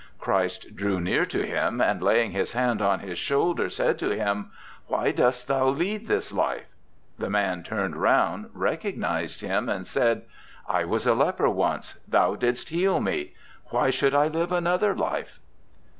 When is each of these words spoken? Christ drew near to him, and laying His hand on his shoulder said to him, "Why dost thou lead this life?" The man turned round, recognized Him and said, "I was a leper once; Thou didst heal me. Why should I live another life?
Christ 0.17 0.75
drew 0.75 0.99
near 0.99 1.27
to 1.27 1.45
him, 1.45 1.79
and 1.79 2.01
laying 2.01 2.31
His 2.31 2.53
hand 2.53 2.81
on 2.81 3.01
his 3.01 3.19
shoulder 3.19 3.69
said 3.69 3.99
to 3.99 4.09
him, 4.09 4.49
"Why 4.87 5.11
dost 5.11 5.47
thou 5.47 5.67
lead 5.67 6.07
this 6.07 6.31
life?" 6.33 6.65
The 7.19 7.29
man 7.29 7.61
turned 7.61 7.95
round, 7.95 8.49
recognized 8.51 9.41
Him 9.41 9.69
and 9.69 9.85
said, 9.85 10.23
"I 10.67 10.85
was 10.85 11.05
a 11.05 11.13
leper 11.13 11.51
once; 11.51 11.99
Thou 12.07 12.33
didst 12.33 12.69
heal 12.69 12.99
me. 12.99 13.35
Why 13.65 13.91
should 13.91 14.15
I 14.15 14.27
live 14.27 14.51
another 14.51 14.95
life? 14.95 15.39